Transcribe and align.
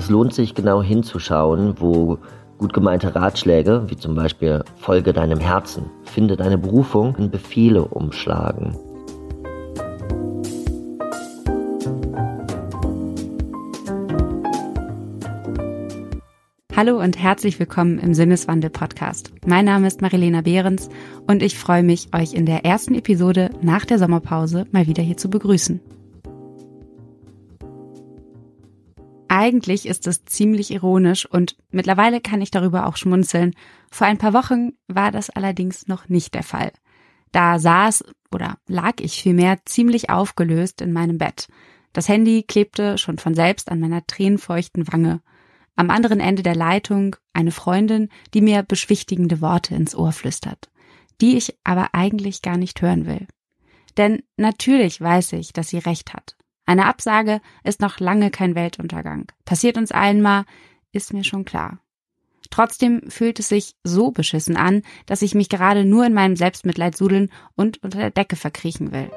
Es 0.00 0.08
lohnt 0.08 0.32
sich 0.32 0.54
genau 0.54 0.82
hinzuschauen, 0.82 1.74
wo 1.78 2.16
gut 2.56 2.72
gemeinte 2.72 3.14
Ratschläge, 3.14 3.84
wie 3.88 3.98
zum 3.98 4.14
Beispiel 4.14 4.64
Folge 4.76 5.12
deinem 5.12 5.38
Herzen, 5.40 5.90
finde 6.04 6.38
deine 6.38 6.56
Berufung, 6.56 7.14
in 7.16 7.30
Befehle 7.30 7.84
umschlagen. 7.84 8.78
Hallo 16.74 16.98
und 16.98 17.18
herzlich 17.18 17.58
willkommen 17.58 17.98
im 17.98 18.14
Sinneswandel 18.14 18.70
Podcast. 18.70 19.30
Mein 19.44 19.66
Name 19.66 19.86
ist 19.86 20.00
Marilena 20.00 20.40
Behrens 20.40 20.88
und 21.26 21.42
ich 21.42 21.58
freue 21.58 21.82
mich, 21.82 22.08
euch 22.14 22.32
in 22.32 22.46
der 22.46 22.64
ersten 22.64 22.94
Episode 22.94 23.50
nach 23.60 23.84
der 23.84 23.98
Sommerpause 23.98 24.64
mal 24.72 24.86
wieder 24.86 25.02
hier 25.02 25.18
zu 25.18 25.28
begrüßen. 25.28 25.78
Eigentlich 29.32 29.86
ist 29.86 30.08
es 30.08 30.24
ziemlich 30.24 30.72
ironisch 30.72 31.24
und 31.24 31.56
mittlerweile 31.70 32.20
kann 32.20 32.42
ich 32.42 32.50
darüber 32.50 32.86
auch 32.86 32.96
schmunzeln. 32.96 33.54
Vor 33.88 34.08
ein 34.08 34.18
paar 34.18 34.32
Wochen 34.32 34.72
war 34.88 35.12
das 35.12 35.30
allerdings 35.30 35.86
noch 35.86 36.08
nicht 36.08 36.34
der 36.34 36.42
Fall. 36.42 36.72
Da 37.30 37.60
saß 37.60 38.02
oder 38.34 38.58
lag 38.66 38.94
ich 38.98 39.22
vielmehr 39.22 39.60
ziemlich 39.64 40.10
aufgelöst 40.10 40.80
in 40.80 40.92
meinem 40.92 41.16
Bett. 41.16 41.46
Das 41.92 42.08
Handy 42.08 42.42
klebte 42.42 42.98
schon 42.98 43.18
von 43.18 43.36
selbst 43.36 43.70
an 43.70 43.78
meiner 43.78 44.04
tränenfeuchten 44.04 44.92
Wange 44.92 45.20
am 45.76 45.90
anderen 45.90 46.18
Ende 46.18 46.42
der 46.42 46.56
Leitung 46.56 47.14
eine 47.32 47.52
Freundin, 47.52 48.08
die 48.34 48.40
mir 48.40 48.64
beschwichtigende 48.64 49.40
Worte 49.40 49.76
ins 49.76 49.94
Ohr 49.94 50.10
flüstert, 50.10 50.70
die 51.20 51.36
ich 51.36 51.56
aber 51.62 51.90
eigentlich 51.92 52.42
gar 52.42 52.56
nicht 52.56 52.82
hören 52.82 53.06
will. 53.06 53.28
Denn 53.96 54.24
natürlich 54.36 55.00
weiß 55.00 55.34
ich, 55.34 55.52
dass 55.52 55.68
sie 55.68 55.78
recht 55.78 56.14
hat. 56.14 56.34
Eine 56.70 56.86
Absage 56.86 57.40
ist 57.64 57.80
noch 57.80 57.98
lange 57.98 58.30
kein 58.30 58.54
Weltuntergang. 58.54 59.26
Passiert 59.44 59.76
uns 59.76 59.90
allen 59.90 60.22
mal, 60.22 60.44
ist 60.92 61.12
mir 61.12 61.24
schon 61.24 61.44
klar. 61.44 61.80
Trotzdem 62.48 63.10
fühlt 63.10 63.40
es 63.40 63.48
sich 63.48 63.74
so 63.82 64.12
beschissen 64.12 64.56
an, 64.56 64.82
dass 65.06 65.22
ich 65.22 65.34
mich 65.34 65.48
gerade 65.48 65.84
nur 65.84 66.06
in 66.06 66.14
meinem 66.14 66.36
Selbstmitleid 66.36 66.96
sudeln 66.96 67.32
und 67.56 67.82
unter 67.82 67.98
der 67.98 68.12
Decke 68.12 68.36
verkriechen 68.36 68.92
will. 68.92 69.10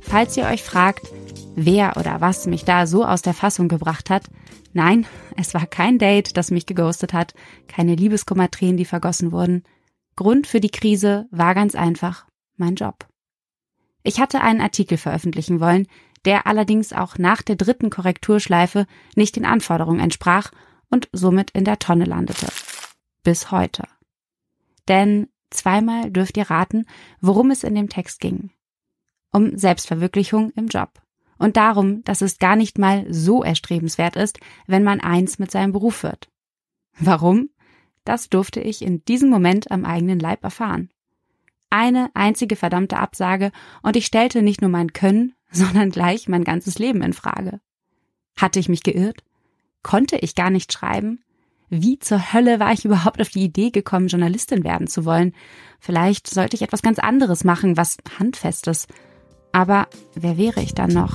Falls 0.00 0.38
ihr 0.38 0.46
euch 0.46 0.62
fragt, 0.62 1.06
wer 1.54 1.96
oder 1.96 2.20
was 2.20 2.46
mich 2.46 2.64
da 2.64 2.86
so 2.86 3.04
aus 3.04 3.22
der 3.22 3.34
Fassung 3.34 3.68
gebracht 3.68 4.10
hat, 4.10 4.24
nein, 4.72 5.06
es 5.36 5.54
war 5.54 5.66
kein 5.66 5.98
Date, 5.98 6.36
das 6.36 6.50
mich 6.50 6.66
geghostet 6.66 7.12
hat, 7.12 7.34
keine 7.68 7.94
Liebeskummertränen, 7.94 8.76
die 8.76 8.84
vergossen 8.84 9.32
wurden. 9.32 9.64
Grund 10.16 10.46
für 10.46 10.60
die 10.60 10.70
Krise 10.70 11.26
war 11.30 11.54
ganz 11.54 11.74
einfach 11.74 12.26
mein 12.56 12.74
Job. 12.74 13.06
Ich 14.02 14.20
hatte 14.20 14.40
einen 14.40 14.60
Artikel 14.60 14.98
veröffentlichen 14.98 15.60
wollen, 15.60 15.86
der 16.24 16.46
allerdings 16.46 16.92
auch 16.92 17.18
nach 17.18 17.42
der 17.42 17.56
dritten 17.56 17.90
Korrekturschleife 17.90 18.86
nicht 19.14 19.36
den 19.36 19.44
Anforderungen 19.44 20.00
entsprach 20.00 20.50
und 20.90 21.08
somit 21.12 21.50
in 21.52 21.64
der 21.64 21.78
Tonne 21.78 22.04
landete. 22.04 22.46
Bis 23.22 23.50
heute. 23.50 23.84
Denn 24.88 25.28
zweimal 25.50 26.10
dürft 26.10 26.36
ihr 26.36 26.50
raten, 26.50 26.86
worum 27.20 27.50
es 27.50 27.64
in 27.64 27.74
dem 27.74 27.88
Text 27.88 28.20
ging 28.20 28.50
um 29.32 29.56
Selbstverwirklichung 29.56 30.50
im 30.50 30.68
Job 30.68 31.02
und 31.42 31.56
darum, 31.56 32.04
dass 32.04 32.20
es 32.20 32.38
gar 32.38 32.54
nicht 32.54 32.78
mal 32.78 33.04
so 33.12 33.42
erstrebenswert 33.42 34.14
ist, 34.14 34.38
wenn 34.68 34.84
man 34.84 35.00
eins 35.00 35.40
mit 35.40 35.50
seinem 35.50 35.72
Beruf 35.72 36.04
wird. 36.04 36.28
Warum? 37.00 37.50
Das 38.04 38.28
durfte 38.28 38.60
ich 38.60 38.80
in 38.80 39.04
diesem 39.06 39.28
Moment 39.28 39.72
am 39.72 39.84
eigenen 39.84 40.20
Leib 40.20 40.44
erfahren. 40.44 40.90
Eine 41.68 42.10
einzige 42.14 42.54
verdammte 42.54 42.98
Absage 42.98 43.50
und 43.82 43.96
ich 43.96 44.06
stellte 44.06 44.40
nicht 44.40 44.60
nur 44.60 44.70
mein 44.70 44.92
Können, 44.92 45.34
sondern 45.50 45.90
gleich 45.90 46.28
mein 46.28 46.44
ganzes 46.44 46.78
Leben 46.78 47.02
in 47.02 47.12
Frage. 47.12 47.60
Hatte 48.36 48.60
ich 48.60 48.68
mich 48.68 48.84
geirrt? 48.84 49.24
Konnte 49.82 50.18
ich 50.18 50.36
gar 50.36 50.50
nicht 50.50 50.72
schreiben? 50.72 51.24
Wie 51.70 51.98
zur 51.98 52.32
Hölle 52.32 52.60
war 52.60 52.72
ich 52.72 52.84
überhaupt 52.84 53.20
auf 53.20 53.30
die 53.30 53.42
Idee 53.42 53.70
gekommen, 53.70 54.06
Journalistin 54.06 54.62
werden 54.62 54.86
zu 54.86 55.04
wollen? 55.04 55.34
Vielleicht 55.80 56.28
sollte 56.28 56.54
ich 56.54 56.62
etwas 56.62 56.82
ganz 56.82 57.00
anderes 57.00 57.42
machen, 57.42 57.76
was 57.76 57.96
Handfestes, 58.20 58.86
aber 59.52 59.86
wer 60.14 60.38
wäre 60.38 60.60
ich 60.60 60.74
dann 60.74 60.90
noch? 60.90 61.14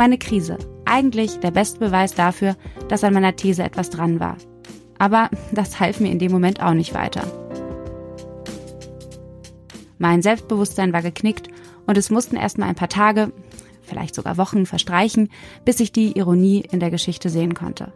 Meine 0.00 0.16
Krise. 0.16 0.56
Eigentlich 0.86 1.40
der 1.40 1.50
beste 1.50 1.78
Beweis 1.78 2.14
dafür, 2.14 2.56
dass 2.88 3.04
an 3.04 3.12
meiner 3.12 3.36
These 3.36 3.62
etwas 3.62 3.90
dran 3.90 4.18
war. 4.18 4.38
Aber 4.98 5.28
das 5.52 5.78
half 5.78 6.00
mir 6.00 6.10
in 6.10 6.18
dem 6.18 6.32
Moment 6.32 6.62
auch 6.62 6.72
nicht 6.72 6.94
weiter. 6.94 7.22
Mein 9.98 10.22
Selbstbewusstsein 10.22 10.94
war 10.94 11.02
geknickt 11.02 11.49
und 11.90 11.98
es 11.98 12.08
mussten 12.08 12.36
erstmal 12.36 12.68
ein 12.68 12.76
paar 12.76 12.88
Tage, 12.88 13.32
vielleicht 13.82 14.14
sogar 14.14 14.36
Wochen 14.36 14.64
verstreichen, 14.64 15.28
bis 15.64 15.80
ich 15.80 15.90
die 15.90 16.16
Ironie 16.16 16.60
in 16.60 16.78
der 16.78 16.92
Geschichte 16.92 17.28
sehen 17.28 17.54
konnte. 17.54 17.92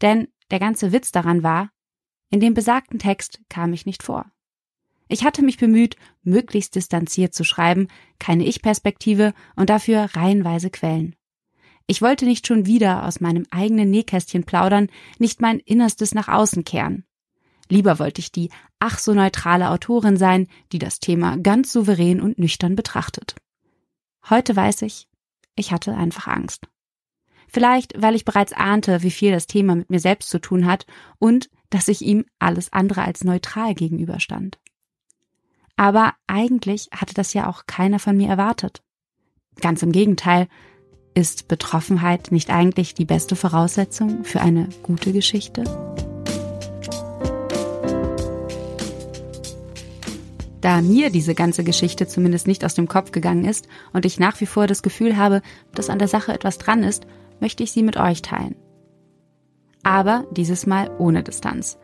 Denn 0.00 0.28
der 0.50 0.58
ganze 0.58 0.90
Witz 0.90 1.12
daran 1.12 1.42
war, 1.42 1.68
in 2.30 2.40
dem 2.40 2.54
besagten 2.54 2.98
Text 2.98 3.42
kam 3.50 3.74
ich 3.74 3.84
nicht 3.84 4.02
vor. 4.02 4.24
Ich 5.06 5.22
hatte 5.22 5.42
mich 5.42 5.58
bemüht, 5.58 5.96
möglichst 6.22 6.76
distanziert 6.76 7.34
zu 7.34 7.44
schreiben, 7.44 7.88
keine 8.18 8.46
Ich-Perspektive 8.46 9.34
und 9.54 9.68
dafür 9.68 10.08
reihenweise 10.14 10.70
Quellen. 10.70 11.16
Ich 11.86 12.00
wollte 12.00 12.24
nicht 12.24 12.46
schon 12.46 12.64
wieder 12.64 13.04
aus 13.04 13.20
meinem 13.20 13.44
eigenen 13.50 13.90
Nähkästchen 13.90 14.44
plaudern, 14.44 14.88
nicht 15.18 15.42
mein 15.42 15.58
Innerstes 15.58 16.14
nach 16.14 16.28
außen 16.28 16.64
kehren. 16.64 17.04
Lieber 17.68 17.98
wollte 17.98 18.20
ich 18.20 18.32
die 18.32 18.50
ach 18.78 18.98
so 18.98 19.14
neutrale 19.14 19.70
Autorin 19.70 20.16
sein, 20.16 20.48
die 20.72 20.78
das 20.78 21.00
Thema 21.00 21.36
ganz 21.38 21.72
souverän 21.72 22.20
und 22.20 22.38
nüchtern 22.38 22.76
betrachtet. 22.76 23.36
Heute 24.28 24.54
weiß 24.54 24.82
ich, 24.82 25.08
ich 25.56 25.72
hatte 25.72 25.94
einfach 25.94 26.26
Angst. 26.26 26.68
Vielleicht, 27.48 28.00
weil 28.00 28.14
ich 28.14 28.24
bereits 28.24 28.52
ahnte, 28.52 29.02
wie 29.02 29.10
viel 29.10 29.32
das 29.32 29.46
Thema 29.46 29.74
mit 29.74 29.90
mir 29.90 30.00
selbst 30.00 30.30
zu 30.30 30.40
tun 30.40 30.66
hat 30.66 30.86
und 31.18 31.50
dass 31.70 31.88
ich 31.88 32.02
ihm 32.02 32.24
alles 32.38 32.72
andere 32.72 33.02
als 33.02 33.24
neutral 33.24 33.74
gegenüberstand. 33.74 34.58
Aber 35.76 36.14
eigentlich 36.26 36.88
hatte 36.92 37.14
das 37.14 37.34
ja 37.34 37.48
auch 37.48 37.66
keiner 37.66 37.98
von 37.98 38.16
mir 38.16 38.28
erwartet. 38.28 38.82
Ganz 39.60 39.82
im 39.82 39.92
Gegenteil, 39.92 40.48
ist 41.14 41.46
Betroffenheit 41.46 42.32
nicht 42.32 42.50
eigentlich 42.50 42.94
die 42.94 43.04
beste 43.04 43.36
Voraussetzung 43.36 44.24
für 44.24 44.40
eine 44.40 44.68
gute 44.82 45.12
Geschichte? 45.12 46.13
Da 50.64 50.80
mir 50.80 51.10
diese 51.10 51.34
ganze 51.34 51.62
Geschichte 51.62 52.06
zumindest 52.06 52.46
nicht 52.46 52.64
aus 52.64 52.72
dem 52.72 52.88
Kopf 52.88 53.12
gegangen 53.12 53.44
ist 53.44 53.68
und 53.92 54.06
ich 54.06 54.18
nach 54.18 54.40
wie 54.40 54.46
vor 54.46 54.66
das 54.66 54.82
Gefühl 54.82 55.18
habe, 55.18 55.42
dass 55.74 55.90
an 55.90 55.98
der 55.98 56.08
Sache 56.08 56.32
etwas 56.32 56.56
dran 56.56 56.82
ist, 56.82 57.06
möchte 57.38 57.62
ich 57.62 57.70
sie 57.70 57.82
mit 57.82 57.98
euch 57.98 58.22
teilen. 58.22 58.56
Aber 59.82 60.24
dieses 60.30 60.64
Mal 60.64 60.90
ohne 60.98 61.22
Distanz. 61.22 61.76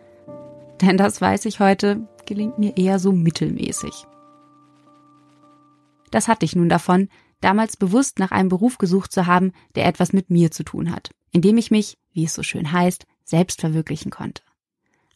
Denn 0.81 0.97
das 0.97 1.21
weiß 1.21 1.45
ich 1.45 1.61
heute, 1.61 2.09
gelingt 2.25 2.59
mir 2.59 2.75
eher 2.79 2.99
so 2.99 3.13
mittelmäßig. 3.13 4.07
Das 6.11 6.27
hatte 6.27 6.47
ich 6.47 6.57
nun 6.57 6.71
davon, 6.71 7.11
damals 7.43 7.77
bewusst 7.77 8.19
nach 8.19 8.31
einem 8.31 8.49
Beruf 8.49 8.79
gesucht 8.79 9.13
zu 9.13 9.27
haben, 9.27 9.53
der 9.75 9.85
etwas 9.85 10.15
mit 10.15 10.31
mir 10.31 10.53
zu 10.53 10.65
tun 10.65 10.91
hat, 10.91 11.11
indem 11.33 11.59
ich 11.59 11.71
mich, 11.71 11.99
wie 12.15 12.25
es 12.25 12.33
so 12.33 12.43
schön 12.43 12.73
heißt, 12.73 13.05
selbst 13.25 13.61
verwirklichen 13.61 14.11
konnte. 14.11 14.43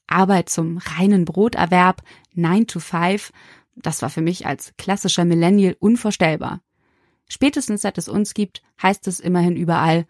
Arbeit 0.06 0.48
zum 0.48 0.78
reinen 0.78 1.24
Broterwerb, 1.24 2.02
9 2.34 2.66
to 2.66 2.80
5, 2.80 3.32
das 3.76 4.02
war 4.02 4.10
für 4.10 4.20
mich 4.20 4.46
als 4.46 4.72
klassischer 4.78 5.24
Millennial 5.24 5.76
unvorstellbar. 5.78 6.60
Spätestens 7.28 7.82
seit 7.82 7.98
es 7.98 8.08
uns 8.08 8.34
gibt, 8.34 8.62
heißt 8.82 9.08
es 9.08 9.20
immerhin 9.20 9.56
überall, 9.56 10.06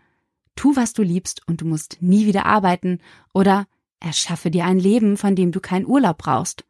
tu 0.57 0.77
was 0.77 0.93
du 0.93 1.03
liebst 1.03 1.47
und 1.47 1.61
du 1.61 1.65
musst 1.65 1.99
nie 2.01 2.27
wieder 2.27 2.47
arbeiten 2.47 3.01
oder 3.33 3.67
erschaffe 4.01 4.51
dir 4.51 4.65
ein 4.65 4.79
Leben, 4.79 5.17
von 5.17 5.35
dem 5.35 5.53
du 5.53 5.61
keinen 5.61 5.87
Urlaub 5.87 6.19
brauchst. 6.19 6.65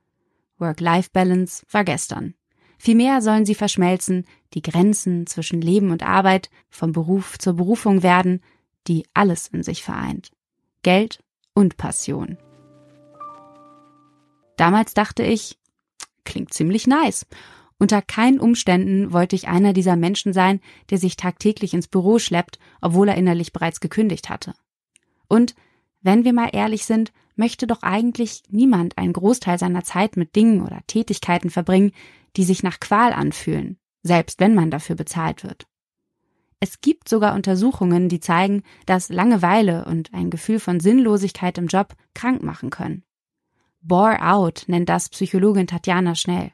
Work-Life-Balance 0.59 1.67
war 1.71 1.85
gestern. 1.85 2.35
Vielmehr 2.79 3.23
sollen 3.23 3.47
sie 3.47 3.55
verschmelzen, 3.55 4.26
die 4.53 4.62
Grenzen 4.62 5.26
zwischen 5.26 5.61
Leben 5.61 5.91
und 5.91 6.03
Arbeit 6.03 6.50
vom 6.69 6.93
Beruf 6.93 7.38
zur 7.38 7.55
Berufung 7.55 8.03
werden, 8.03 8.41
die 8.87 9.06
alles 9.15 9.49
in 9.49 9.62
sich 9.62 9.82
vereint. 9.82 10.31
Geld 10.82 11.21
und 11.55 11.76
Passion. 11.76 12.37
Damals 14.56 14.95
dachte 14.95 15.23
ich, 15.23 15.59
klingt 16.25 16.53
ziemlich 16.53 16.87
nice. 16.87 17.27
Unter 17.79 18.03
keinen 18.03 18.41
Umständen 18.41 19.12
wollte 19.12 19.37
ich 19.37 19.49
einer 19.49 19.73
dieser 19.73 19.97
Menschen 19.97 20.33
sein, 20.33 20.61
der 20.91 20.99
sich 20.99 21.17
tagtäglich 21.17 21.75
ins 21.75 21.89
Büro 21.89 22.19
schleppt, 22.19 22.59
obwohl 22.81 23.09
er 23.09 23.17
innerlich 23.17 23.53
bereits 23.53 23.81
gekündigt 23.81 24.31
hatte. 24.31 24.55
Und 25.29 25.55
wenn 26.01 26.25
wir 26.25 26.33
mal 26.33 26.51
ehrlich 26.53 26.85
sind, 26.85 27.12
möchte 27.37 27.67
doch 27.67 27.83
eigentlich 27.83 28.43
niemand 28.49 28.97
einen 28.97 29.12
Großteil 29.12 29.59
seiner 29.59 29.83
Zeit 29.83 30.17
mit 30.17 30.37
Dingen 30.37 30.62
oder 30.62 30.81
Tätigkeiten 30.87 31.50
verbringen, 31.50 31.93
die 32.37 32.45
sich 32.45 32.62
nach 32.62 32.79
Qual 32.79 33.12
anfühlen, 33.12 33.79
selbst 34.03 34.41
wenn 34.41 34.55
man 34.55 34.71
dafür 34.71 34.97
bezahlt 34.97 35.43
wird. 35.43 35.67
Es 36.61 36.81
gibt 36.81 37.09
sogar 37.09 37.35
Untersuchungen, 37.35 38.09
die 38.09 38.21
zeigen, 38.21 38.62
dass 38.87 39.09
Langeweile 39.09 39.85
und 39.85 40.15
ein 40.15 40.31
Gefühl 40.31 40.61
von 40.61 40.81
Sinnlosigkeit 40.81 41.59
im 41.59 41.67
Job 41.67 41.95
krank 42.15 42.43
machen 42.43 42.71
können. 42.71 43.03
Bore 43.87 44.23
out 44.23 44.65
nennt 44.67 44.89
das 44.89 45.11
Psychologin 45.11 45.67
Tatjana 45.67 46.15
Schnell. 46.15 46.53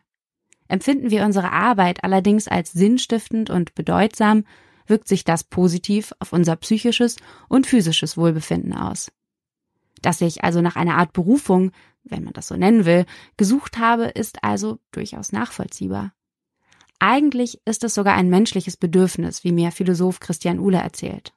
Empfinden 0.66 1.10
wir 1.10 1.24
unsere 1.24 1.52
Arbeit 1.52 2.02
allerdings 2.02 2.48
als 2.48 2.72
sinnstiftend 2.72 3.50
und 3.50 3.74
bedeutsam, 3.76 4.44
wirkt 4.86 5.06
sich 5.06 5.22
das 5.22 5.44
positiv 5.44 6.12
auf 6.18 6.32
unser 6.32 6.56
psychisches 6.56 7.16
und 7.48 7.68
physisches 7.68 8.16
Wohlbefinden 8.16 8.74
aus. 8.74 9.12
Dass 10.02 10.20
ich 10.20 10.42
also 10.42 10.60
nach 10.60 10.74
einer 10.74 10.96
Art 10.96 11.12
Berufung, 11.12 11.70
wenn 12.02 12.24
man 12.24 12.32
das 12.32 12.48
so 12.48 12.56
nennen 12.56 12.84
will, 12.84 13.06
gesucht 13.36 13.78
habe, 13.78 14.06
ist 14.06 14.42
also 14.42 14.80
durchaus 14.90 15.30
nachvollziehbar. 15.30 16.12
Eigentlich 16.98 17.60
ist 17.64 17.84
es 17.84 17.94
sogar 17.94 18.14
ein 18.14 18.28
menschliches 18.28 18.76
Bedürfnis, 18.76 19.44
wie 19.44 19.52
mir 19.52 19.70
Philosoph 19.70 20.18
Christian 20.18 20.58
Uhle 20.58 20.78
erzählt. 20.78 21.32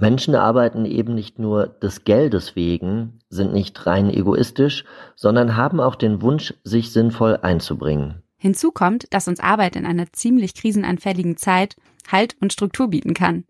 Menschen 0.00 0.34
arbeiten 0.34 0.86
eben 0.86 1.14
nicht 1.14 1.38
nur 1.38 1.66
des 1.66 2.04
Geldes 2.04 2.56
wegen, 2.56 3.20
sind 3.28 3.52
nicht 3.52 3.86
rein 3.86 4.10
egoistisch, 4.10 4.84
sondern 5.14 5.56
haben 5.56 5.78
auch 5.78 5.94
den 5.94 6.22
Wunsch, 6.22 6.54
sich 6.64 6.90
sinnvoll 6.90 7.38
einzubringen. 7.42 8.22
Hinzu 8.38 8.72
kommt, 8.72 9.12
dass 9.12 9.28
uns 9.28 9.40
Arbeit 9.40 9.76
in 9.76 9.84
einer 9.84 10.10
ziemlich 10.12 10.54
krisenanfälligen 10.54 11.36
Zeit 11.36 11.76
Halt 12.10 12.36
und 12.40 12.52
Struktur 12.52 12.88
bieten 12.88 13.12
kann. 13.12 13.44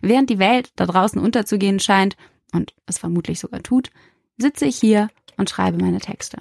Während 0.00 0.30
die 0.30 0.38
Welt 0.38 0.70
da 0.76 0.86
draußen 0.86 1.20
unterzugehen 1.20 1.80
scheint, 1.80 2.16
und 2.52 2.72
es 2.86 2.98
vermutlich 2.98 3.40
sogar 3.40 3.62
tut, 3.62 3.90
sitze 4.38 4.66
ich 4.66 4.76
hier 4.76 5.08
und 5.36 5.50
schreibe 5.50 5.78
meine 5.78 5.98
Texte. 5.98 6.38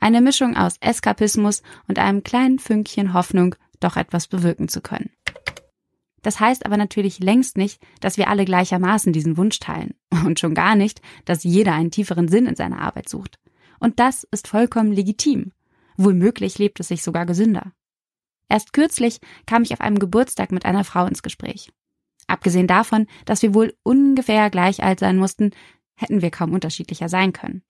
Eine 0.00 0.20
Mischung 0.20 0.56
aus 0.56 0.76
Eskapismus 0.80 1.62
und 1.86 1.98
einem 1.98 2.22
kleinen 2.22 2.58
Fünkchen 2.58 3.12
Hoffnung, 3.12 3.54
doch 3.80 3.96
etwas 3.96 4.26
bewirken 4.26 4.68
zu 4.68 4.80
können. 4.80 5.10
Das 6.22 6.40
heißt 6.40 6.66
aber 6.66 6.76
natürlich 6.76 7.20
längst 7.20 7.56
nicht, 7.56 7.80
dass 8.00 8.16
wir 8.16 8.28
alle 8.28 8.44
gleichermaßen 8.44 9.12
diesen 9.12 9.36
Wunsch 9.36 9.58
teilen. 9.60 9.94
Und 10.24 10.40
schon 10.40 10.54
gar 10.54 10.74
nicht, 10.74 11.00
dass 11.24 11.44
jeder 11.44 11.74
einen 11.74 11.90
tieferen 11.90 12.28
Sinn 12.28 12.46
in 12.46 12.56
seiner 12.56 12.80
Arbeit 12.80 13.08
sucht. 13.08 13.38
Und 13.80 14.00
das 14.00 14.24
ist 14.30 14.48
vollkommen 14.48 14.92
legitim. 14.92 15.52
Wohlmöglich 15.96 16.58
lebt 16.58 16.80
es 16.80 16.88
sich 16.88 17.02
sogar 17.02 17.26
gesünder. 17.26 17.72
Erst 18.48 18.72
kürzlich 18.72 19.20
kam 19.46 19.62
ich 19.62 19.72
auf 19.72 19.80
einem 19.80 19.98
Geburtstag 19.98 20.52
mit 20.52 20.64
einer 20.64 20.84
Frau 20.84 21.06
ins 21.06 21.22
Gespräch. 21.22 21.70
Abgesehen 22.26 22.66
davon, 22.66 23.06
dass 23.24 23.42
wir 23.42 23.54
wohl 23.54 23.74
ungefähr 23.82 24.50
gleich 24.50 24.82
alt 24.82 25.00
sein 25.00 25.16
mussten, 25.16 25.50
hätten 25.94 26.22
wir 26.22 26.30
kaum 26.30 26.52
unterschiedlicher 26.52 27.08
sein 27.08 27.32
können. 27.32 27.62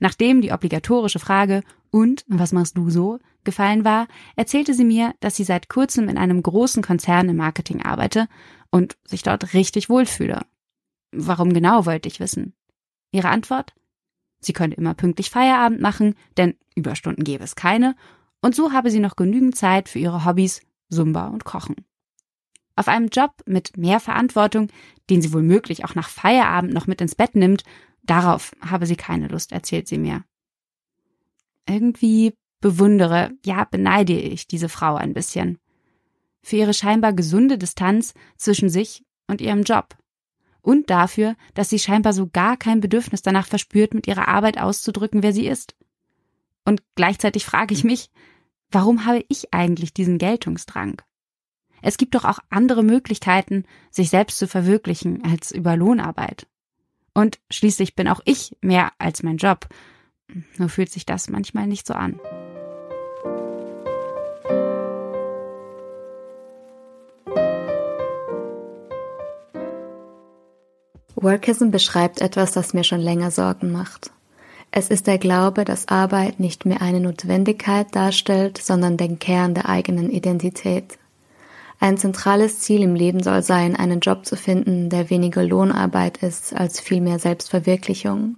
Nachdem 0.00 0.40
die 0.40 0.52
obligatorische 0.52 1.18
Frage 1.18 1.62
Und, 1.90 2.24
was 2.28 2.52
machst 2.52 2.76
du 2.76 2.88
so? 2.90 3.18
Gefallen 3.44 3.84
war, 3.84 4.06
erzählte 4.36 4.74
sie 4.74 4.84
mir, 4.84 5.14
dass 5.20 5.36
sie 5.36 5.44
seit 5.44 5.68
kurzem 5.68 6.08
in 6.08 6.18
einem 6.18 6.42
großen 6.42 6.82
Konzern 6.82 7.28
im 7.28 7.36
Marketing 7.36 7.82
arbeite 7.82 8.28
und 8.70 8.96
sich 9.04 9.22
dort 9.22 9.54
richtig 9.54 9.88
wohlfühle. 9.88 10.42
Warum 11.12 11.52
genau 11.52 11.86
wollte 11.86 12.08
ich 12.08 12.20
wissen? 12.20 12.54
Ihre 13.12 13.28
Antwort? 13.28 13.74
Sie 14.40 14.52
könnte 14.52 14.76
immer 14.76 14.94
pünktlich 14.94 15.30
Feierabend 15.30 15.80
machen, 15.80 16.14
denn 16.36 16.54
Überstunden 16.74 17.24
gäbe 17.24 17.44
es 17.44 17.56
keine, 17.56 17.96
und 18.42 18.54
so 18.54 18.72
habe 18.72 18.90
sie 18.90 19.00
noch 19.00 19.16
genügend 19.16 19.56
Zeit 19.56 19.88
für 19.88 19.98
ihre 19.98 20.24
Hobbys 20.24 20.62
Zumba 20.90 21.28
und 21.28 21.44
Kochen. 21.44 21.76
Auf 22.76 22.88
einem 22.88 23.08
Job 23.08 23.32
mit 23.46 23.76
mehr 23.76 24.00
Verantwortung, 24.00 24.68
den 25.10 25.20
sie 25.20 25.32
womöglich 25.32 25.84
auch 25.84 25.94
nach 25.94 26.08
Feierabend 26.08 26.72
noch 26.72 26.86
mit 26.86 27.00
ins 27.00 27.14
Bett 27.14 27.34
nimmt, 27.34 27.64
darauf 28.02 28.52
habe 28.62 28.86
sie 28.86 28.96
keine 28.96 29.28
Lust, 29.28 29.52
erzählt 29.52 29.88
sie 29.88 29.98
mir. 29.98 30.24
Irgendwie 31.68 32.32
bewundere, 32.60 33.30
ja, 33.44 33.64
beneide 33.64 34.12
ich 34.12 34.46
diese 34.46 34.68
Frau 34.68 34.94
ein 34.94 35.14
bisschen. 35.14 35.58
Für 36.42 36.56
ihre 36.56 36.74
scheinbar 36.74 37.12
gesunde 37.12 37.58
Distanz 37.58 38.14
zwischen 38.36 38.70
sich 38.70 39.04
und 39.26 39.40
ihrem 39.40 39.62
Job. 39.62 39.96
Und 40.62 40.90
dafür, 40.90 41.36
dass 41.54 41.70
sie 41.70 41.78
scheinbar 41.78 42.12
so 42.12 42.28
gar 42.28 42.56
kein 42.56 42.80
Bedürfnis 42.80 43.22
danach 43.22 43.46
verspürt, 43.46 43.94
mit 43.94 44.06
ihrer 44.06 44.28
Arbeit 44.28 44.58
auszudrücken, 44.58 45.22
wer 45.22 45.32
sie 45.32 45.46
ist. 45.46 45.74
Und 46.64 46.82
gleichzeitig 46.94 47.46
frage 47.46 47.72
ich 47.72 47.84
mich, 47.84 48.10
warum 48.70 49.06
habe 49.06 49.24
ich 49.28 49.54
eigentlich 49.54 49.94
diesen 49.94 50.18
Geltungsdrang? 50.18 51.00
Es 51.82 51.96
gibt 51.96 52.14
doch 52.14 52.24
auch 52.24 52.40
andere 52.50 52.82
Möglichkeiten, 52.82 53.64
sich 53.90 54.10
selbst 54.10 54.38
zu 54.38 54.46
verwirklichen 54.46 55.24
als 55.24 55.50
über 55.50 55.76
Lohnarbeit. 55.76 56.46
Und 57.14 57.40
schließlich 57.50 57.94
bin 57.94 58.06
auch 58.08 58.20
ich 58.24 58.56
mehr 58.60 58.92
als 58.98 59.22
mein 59.22 59.38
Job. 59.38 59.66
Nur 60.58 60.68
fühlt 60.68 60.92
sich 60.92 61.06
das 61.06 61.28
manchmal 61.28 61.66
nicht 61.66 61.86
so 61.86 61.94
an. 61.94 62.20
Workism 71.22 71.70
beschreibt 71.70 72.20
etwas, 72.20 72.52
das 72.52 72.74
mir 72.74 72.84
schon 72.84 73.00
länger 73.00 73.30
Sorgen 73.30 73.70
macht. 73.70 74.10
Es 74.70 74.88
ist 74.88 75.06
der 75.06 75.18
Glaube, 75.18 75.64
dass 75.64 75.88
Arbeit 75.88 76.38
nicht 76.38 76.64
mehr 76.64 76.80
eine 76.80 77.00
Notwendigkeit 77.00 77.94
darstellt, 77.94 78.58
sondern 78.58 78.96
den 78.96 79.18
Kern 79.18 79.54
der 79.54 79.68
eigenen 79.68 80.10
Identität. 80.10 80.98
Ein 81.80 81.96
zentrales 81.96 82.60
Ziel 82.60 82.82
im 82.82 82.94
Leben 82.94 83.22
soll 83.22 83.42
sein, 83.42 83.74
einen 83.74 84.00
Job 84.00 84.26
zu 84.26 84.36
finden, 84.36 84.90
der 84.90 85.10
weniger 85.10 85.42
Lohnarbeit 85.42 86.18
ist 86.18 86.54
als 86.54 86.78
vielmehr 86.78 87.18
Selbstverwirklichung. 87.18 88.36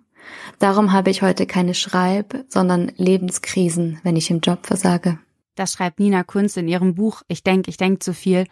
Darum 0.59 0.93
habe 0.93 1.11
ich 1.11 1.23
heute 1.23 1.47
keine 1.47 1.75
Schreib-, 1.75 2.45
sondern 2.49 2.93
Lebenskrisen, 2.97 3.99
wenn 4.05 4.17
ich 4.17 4.31
im 4.31 4.41
Job 4.41 4.67
versage. 4.67 5.19
Das 5.57 5.73
schreibt 5.73 6.01
Nina 6.01 6.23
Kunz 6.23 6.57
in 6.57 6.69
ihrem 6.69 6.95
Buch 6.95 7.23
Ich 7.29 7.43
denk, 7.43 7.69
ich 7.69 7.77
denk 7.77 8.03
zu 8.03 8.15
viel 8.15 8.47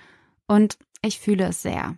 und 0.46 0.76
ich 1.02 1.18
fühle 1.18 1.46
es 1.46 1.62
sehr. 1.62 1.96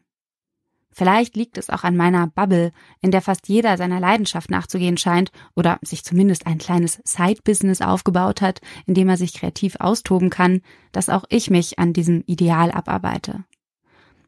Vielleicht 0.92 1.36
liegt 1.36 1.56
es 1.56 1.70
auch 1.70 1.84
an 1.84 1.96
meiner 1.96 2.26
Bubble, 2.26 2.72
in 3.00 3.10
der 3.10 3.22
fast 3.22 3.48
jeder 3.48 3.78
seiner 3.78 3.98
Leidenschaft 3.98 4.50
nachzugehen 4.50 4.98
scheint 4.98 5.32
oder 5.56 5.78
sich 5.82 6.04
zumindest 6.04 6.46
ein 6.46 6.58
kleines 6.58 7.00
Side-Business 7.04 7.80
aufgebaut 7.80 8.42
hat, 8.42 8.60
in 8.86 8.94
dem 8.94 9.08
er 9.08 9.16
sich 9.16 9.32
kreativ 9.32 9.76
austoben 9.80 10.28
kann, 10.28 10.60
dass 10.92 11.08
auch 11.08 11.24
ich 11.30 11.48
mich 11.48 11.78
an 11.78 11.94
diesem 11.94 12.22
Ideal 12.26 12.70
abarbeite. 12.70 13.44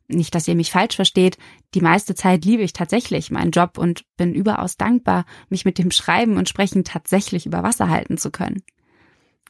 Nicht, 0.09 0.35
dass 0.35 0.49
ihr 0.49 0.55
mich 0.55 0.71
falsch 0.71 0.97
versteht, 0.97 1.39
die 1.75 1.81
meiste 1.81 2.15
Zeit 2.15 2.45
liebe 2.45 2.63
ich 2.63 2.73
tatsächlich 2.73 3.31
meinen 3.31 3.51
Job 3.51 3.79
und 3.79 4.05
bin 4.17 4.35
überaus 4.35 4.77
dankbar, 4.77 5.25
mich 5.49 5.65
mit 5.65 5.79
dem 5.79 5.91
Schreiben 5.91 6.37
und 6.37 6.49
Sprechen 6.49 6.85
tatsächlich 6.85 7.47
über 7.47 7.63
Wasser 7.63 7.89
halten 7.89 8.19
zu 8.19 8.31
können. 8.31 8.63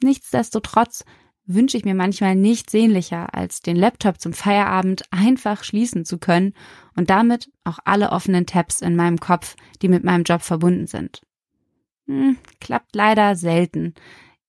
Nichtsdestotrotz 0.02 1.04
wünsche 1.46 1.76
ich 1.76 1.84
mir 1.84 1.94
manchmal 1.94 2.36
nichts 2.36 2.72
sehnlicher, 2.72 3.34
als 3.34 3.60
den 3.60 3.76
Laptop 3.76 4.20
zum 4.20 4.32
Feierabend 4.32 5.02
einfach 5.10 5.64
schließen 5.64 6.04
zu 6.04 6.18
können 6.18 6.54
und 6.96 7.10
damit 7.10 7.50
auch 7.64 7.78
alle 7.84 8.10
offenen 8.10 8.46
Tabs 8.46 8.80
in 8.80 8.96
meinem 8.96 9.18
Kopf, 9.18 9.56
die 9.82 9.88
mit 9.88 10.04
meinem 10.04 10.24
Job 10.24 10.42
verbunden 10.42 10.86
sind. 10.86 11.22
Hm, 12.06 12.36
klappt 12.60 12.94
leider 12.94 13.36
selten. 13.36 13.94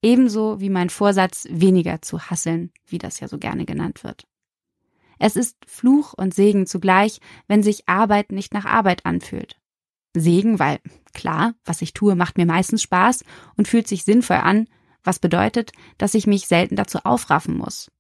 Ebenso 0.01 0.59
wie 0.59 0.69
mein 0.69 0.89
Vorsatz, 0.89 1.47
weniger 1.49 2.01
zu 2.01 2.21
hasseln, 2.21 2.71
wie 2.85 2.97
das 2.97 3.19
ja 3.19 3.27
so 3.27 3.37
gerne 3.37 3.65
genannt 3.65 4.03
wird. 4.03 4.25
Es 5.17 5.35
ist 5.35 5.57
Fluch 5.65 6.13
und 6.13 6.33
Segen 6.33 6.67
zugleich, 6.67 7.19
wenn 7.47 7.63
sich 7.63 7.87
Arbeit 7.87 8.31
nicht 8.31 8.53
nach 8.53 8.65
Arbeit 8.65 9.05
anfühlt. 9.05 9.59
Segen, 10.13 10.59
weil 10.59 10.79
klar, 11.13 11.55
was 11.63 11.81
ich 11.81 11.93
tue, 11.93 12.15
macht 12.15 12.37
mir 12.37 12.45
meistens 12.45 12.81
Spaß 12.81 13.23
und 13.57 13.67
fühlt 13.67 13.87
sich 13.87 14.03
sinnvoll 14.03 14.37
an, 14.37 14.67
was 15.05 15.19
bedeutet, 15.19 15.71
dass 15.97 16.13
ich 16.13 16.27
mich 16.27 16.47
selten 16.47 16.75
dazu 16.75 17.00
aufraffen 17.03 17.57
muss. 17.57 17.91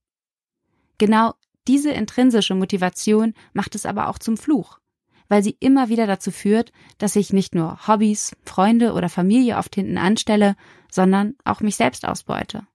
Genau 0.97 1.33
diese 1.67 1.91
intrinsische 1.91 2.55
Motivation 2.55 3.33
macht 3.53 3.75
es 3.75 3.85
aber 3.85 4.09
auch 4.09 4.19
zum 4.19 4.37
Fluch, 4.37 4.79
weil 5.27 5.43
sie 5.43 5.57
immer 5.59 5.89
wieder 5.89 6.07
dazu 6.07 6.31
führt, 6.31 6.71
dass 6.97 7.15
ich 7.15 7.33
nicht 7.33 7.55
nur 7.55 7.87
Hobbys, 7.87 8.35
Freunde 8.43 8.93
oder 8.93 9.09
Familie 9.09 9.57
oft 9.57 9.73
hinten 9.73 9.97
anstelle, 9.97 10.55
sondern 10.91 11.35
auch 11.43 11.61
mich 11.61 11.75
selbst 11.75 12.07
ausbeute. 12.07 12.67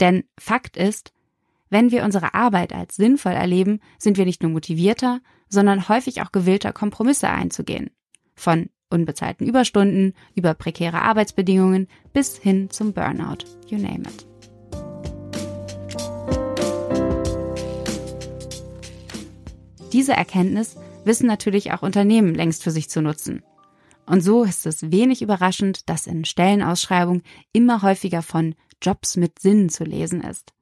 Denn 0.00 0.24
Fakt 0.38 0.76
ist, 0.76 1.12
wenn 1.70 1.90
wir 1.90 2.04
unsere 2.04 2.34
Arbeit 2.34 2.72
als 2.72 2.96
sinnvoll 2.96 3.32
erleben, 3.32 3.80
sind 3.98 4.18
wir 4.18 4.26
nicht 4.26 4.42
nur 4.42 4.52
motivierter, 4.52 5.20
sondern 5.48 5.88
häufig 5.88 6.20
auch 6.22 6.32
gewillter, 6.32 6.72
Kompromisse 6.72 7.28
einzugehen. 7.28 7.90
Von 8.34 8.68
unbezahlten 8.92 9.46
Überstunden 9.46 10.14
über 10.34 10.54
prekäre 10.54 11.02
Arbeitsbedingungen 11.02 11.88
bis 12.12 12.36
hin 12.36 12.70
zum 12.70 12.92
Burnout. 12.92 13.44
You 13.68 13.78
name 13.78 14.02
it. 14.02 14.26
Diese 19.92 20.12
Erkenntnis 20.12 20.76
wissen 21.04 21.26
natürlich 21.26 21.72
auch 21.72 21.82
Unternehmen 21.82 22.34
längst 22.34 22.62
für 22.62 22.70
sich 22.70 22.88
zu 22.88 23.02
nutzen. 23.02 23.42
Und 24.06 24.22
so 24.22 24.42
ist 24.42 24.66
es 24.66 24.90
wenig 24.90 25.22
überraschend, 25.22 25.88
dass 25.88 26.06
in 26.06 26.24
Stellenausschreibungen 26.24 27.22
immer 27.52 27.82
häufiger 27.82 28.22
von 28.22 28.54
Jobs 28.80 29.16
mit 29.16 29.38
Sinn 29.38 29.68
zu 29.68 29.84
lesen 29.84 30.22
ist. 30.22 30.52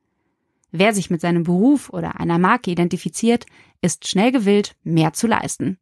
Wer 0.72 0.94
sich 0.94 1.10
mit 1.10 1.20
seinem 1.20 1.44
Beruf 1.44 1.90
oder 1.90 2.20
einer 2.20 2.38
Marke 2.38 2.70
identifiziert, 2.70 3.46
ist 3.80 4.06
schnell 4.06 4.30
gewillt, 4.30 4.76
mehr 4.84 5.12
zu 5.12 5.26
leisten. 5.26 5.78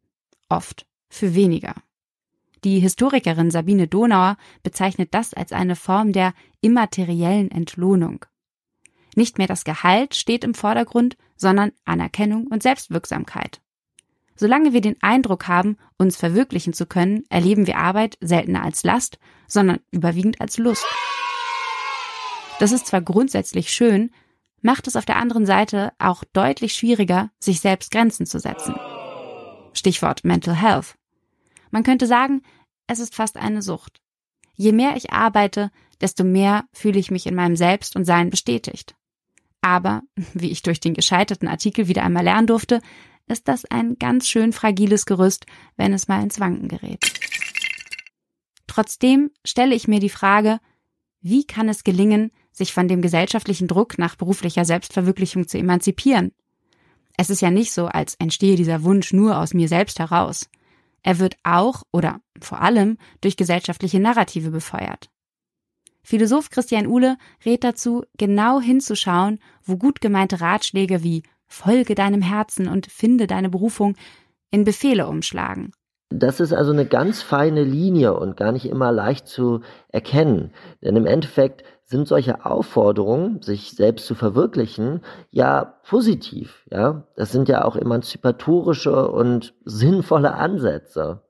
Oft 0.47 0.87
für 1.09 1.35
weniger. 1.35 1.75
Die 2.63 2.79
Historikerin 2.79 3.51
Sabine 3.51 3.87
Donauer 3.87 4.37
bezeichnet 4.63 5.13
das 5.13 5.33
als 5.33 5.51
eine 5.51 5.75
Form 5.75 6.11
der 6.11 6.33
immateriellen 6.61 7.51
Entlohnung. 7.51 8.25
Nicht 9.15 9.37
mehr 9.37 9.47
das 9.47 9.63
Gehalt 9.63 10.15
steht 10.15 10.43
im 10.43 10.53
Vordergrund, 10.53 11.17
sondern 11.35 11.71
Anerkennung 11.85 12.47
und 12.47 12.63
Selbstwirksamkeit. 12.63 13.61
Solange 14.35 14.71
wir 14.71 14.81
den 14.81 14.95
Eindruck 15.01 15.47
haben, 15.47 15.77
uns 15.97 16.15
verwirklichen 16.15 16.73
zu 16.73 16.85
können, 16.85 17.23
erleben 17.29 17.67
wir 17.67 17.77
Arbeit 17.77 18.17
seltener 18.21 18.63
als 18.63 18.83
Last, 18.83 19.19
sondern 19.47 19.79
überwiegend 19.91 20.39
als 20.39 20.57
Lust. 20.57 20.85
Das 22.59 22.71
ist 22.71 22.87
zwar 22.87 23.01
grundsätzlich 23.01 23.71
schön, 23.71 24.11
macht 24.61 24.87
es 24.87 24.95
auf 24.95 25.05
der 25.05 25.17
anderen 25.17 25.45
Seite 25.45 25.93
auch 25.97 26.23
deutlich 26.33 26.73
schwieriger, 26.73 27.31
sich 27.39 27.61
selbst 27.61 27.91
Grenzen 27.91 28.25
zu 28.25 28.39
setzen. 28.39 28.75
Stichwort 29.73 30.23
Mental 30.23 30.55
Health. 30.55 30.98
Man 31.71 31.83
könnte 31.83 32.07
sagen, 32.07 32.41
es 32.87 32.99
ist 32.99 33.15
fast 33.15 33.37
eine 33.37 33.61
Sucht. 33.61 34.01
Je 34.55 34.71
mehr 34.71 34.95
ich 34.95 35.11
arbeite, 35.11 35.71
desto 36.01 36.23
mehr 36.23 36.65
fühle 36.73 36.99
ich 36.99 37.11
mich 37.11 37.25
in 37.27 37.35
meinem 37.35 37.55
Selbst 37.55 37.95
und 37.95 38.05
Sein 38.05 38.29
bestätigt. 38.29 38.95
Aber, 39.61 40.01
wie 40.33 40.51
ich 40.51 40.61
durch 40.61 40.79
den 40.79 40.93
gescheiterten 40.93 41.47
Artikel 41.47 41.87
wieder 41.87 42.03
einmal 42.03 42.23
lernen 42.23 42.47
durfte, 42.47 42.81
ist 43.27 43.47
das 43.47 43.65
ein 43.65 43.97
ganz 43.99 44.27
schön 44.27 44.53
fragiles 44.53 45.05
Gerüst, 45.05 45.45
wenn 45.77 45.93
es 45.93 46.07
mal 46.07 46.23
ins 46.23 46.39
Wanken 46.39 46.67
gerät. 46.67 46.99
Trotzdem 48.65 49.31
stelle 49.45 49.75
ich 49.75 49.87
mir 49.87 49.99
die 49.99 50.09
Frage, 50.09 50.59
wie 51.21 51.45
kann 51.45 51.69
es 51.69 51.83
gelingen, 51.83 52.31
sich 52.51 52.73
von 52.73 52.87
dem 52.87 53.01
gesellschaftlichen 53.01 53.67
Druck 53.67 53.97
nach 53.97 54.15
beruflicher 54.15 54.65
Selbstverwirklichung 54.65 55.47
zu 55.47 55.57
emanzipieren? 55.57 56.31
Es 57.17 57.29
ist 57.29 57.41
ja 57.41 57.51
nicht 57.51 57.71
so, 57.71 57.87
als 57.87 58.15
entstehe 58.15 58.55
dieser 58.55 58.83
Wunsch 58.83 59.11
nur 59.11 59.37
aus 59.37 59.53
mir 59.53 59.67
selbst 59.67 59.99
heraus. 59.99 60.49
Er 61.03 61.19
wird 61.19 61.35
auch 61.43 61.83
oder 61.91 62.21
vor 62.41 62.61
allem 62.61 62.97
durch 63.21 63.37
gesellschaftliche 63.37 63.99
Narrative 63.99 64.51
befeuert. 64.51 65.09
Philosoph 66.03 66.49
Christian 66.49 66.87
Uhle 66.87 67.17
rät 67.45 67.63
dazu, 67.63 68.03
genau 68.17 68.59
hinzuschauen, 68.59 69.39
wo 69.63 69.77
gut 69.77 70.01
gemeinte 70.01 70.41
Ratschläge 70.41 71.03
wie 71.03 71.23
Folge 71.45 71.95
deinem 71.95 72.21
Herzen 72.21 72.67
und 72.67 72.87
finde 72.87 73.27
deine 73.27 73.49
Berufung 73.49 73.95
in 74.51 74.63
Befehle 74.63 75.07
umschlagen. 75.07 75.71
Das 76.09 76.39
ist 76.39 76.53
also 76.53 76.71
eine 76.71 76.85
ganz 76.85 77.21
feine 77.21 77.63
Linie 77.63 78.17
und 78.17 78.35
gar 78.35 78.51
nicht 78.51 78.65
immer 78.65 78.91
leicht 78.91 79.27
zu 79.27 79.61
erkennen. 79.89 80.51
Denn 80.81 80.95
im 80.95 81.05
Endeffekt 81.05 81.63
sind 81.89 82.07
solche 82.07 82.45
Aufforderungen, 82.45 83.41
sich 83.41 83.71
selbst 83.71 84.05
zu 84.05 84.13
verwirklichen, 84.13 85.01
ja 85.31 85.73
positiv, 85.87 86.63
ja. 86.69 87.03
Das 87.15 87.31
sind 87.31 87.49
ja 87.49 87.65
auch 87.65 87.75
emanzipatorische 87.75 89.09
und 89.09 89.55
sinnvolle 89.65 90.35
Ansätze. 90.35 91.21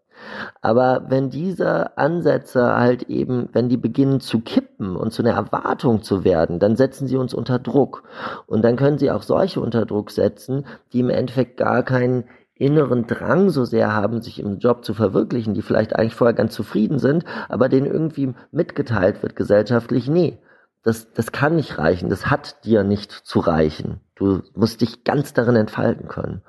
Aber 0.61 1.05
wenn 1.07 1.29
diese 1.29 1.97
Ansätze 1.97 2.75
halt 2.75 3.03
eben, 3.03 3.47
wenn 3.53 3.69
die 3.69 3.77
beginnen 3.77 4.19
zu 4.19 4.41
kippen 4.41 4.97
und 4.97 5.13
zu 5.13 5.21
einer 5.21 5.35
Erwartung 5.35 6.01
zu 6.03 6.25
werden, 6.25 6.59
dann 6.59 6.75
setzen 6.75 7.07
sie 7.07 7.15
uns 7.15 7.33
unter 7.33 7.57
Druck. 7.57 8.03
Und 8.45 8.63
dann 8.63 8.75
können 8.75 8.97
sie 8.97 9.11
auch 9.11 9.23
solche 9.23 9.61
unter 9.61 9.85
Druck 9.85 10.11
setzen, 10.11 10.65
die 10.91 10.99
im 10.99 11.09
Endeffekt 11.09 11.55
gar 11.55 11.83
keinen 11.83 12.25
inneren 12.55 13.07
Drang 13.07 13.49
so 13.49 13.63
sehr 13.63 13.93
haben, 13.93 14.21
sich 14.21 14.41
im 14.41 14.59
Job 14.59 14.83
zu 14.83 14.93
verwirklichen, 14.93 15.53
die 15.53 15.61
vielleicht 15.61 15.95
eigentlich 15.95 16.15
vorher 16.15 16.35
ganz 16.35 16.53
zufrieden 16.53 16.99
sind, 16.99 17.23
aber 17.47 17.69
denen 17.69 17.87
irgendwie 17.87 18.33
mitgeteilt 18.51 19.23
wird 19.23 19.37
gesellschaftlich, 19.37 20.09
nee, 20.09 20.37
das, 20.83 21.11
das 21.13 21.31
kann 21.31 21.55
nicht 21.55 21.77
reichen, 21.77 22.09
das 22.09 22.27
hat 22.27 22.63
dir 22.65 22.83
nicht 22.83 23.11
zu 23.11 23.39
reichen. 23.39 24.01
Du 24.15 24.41
musst 24.55 24.81
dich 24.81 25.03
ganz 25.03 25.33
darin 25.33 25.55
entfalten 25.55 26.07
können. 26.07 26.41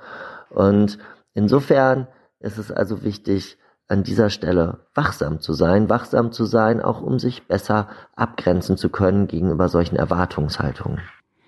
Und 0.51 0.99
insofern 1.35 2.09
ist 2.39 2.59
es 2.59 2.71
also 2.71 3.03
wichtig, 3.03 3.59
an 3.89 4.05
dieser 4.05 4.31
Stelle 4.31 4.87
wachsam 4.95 5.41
zu 5.41 5.53
sein, 5.53 5.89
wachsam 5.89 6.31
zu 6.31 6.45
sein, 6.45 6.81
auch 6.81 7.03
um 7.03 7.19
sich 7.19 7.49
besser 7.49 7.89
abgrenzen 8.15 8.77
zu 8.77 8.89
können 8.89 9.27
gegenüber 9.27 9.69
solchen 9.69 9.97
Erwartungshaltungen. 9.97 11.01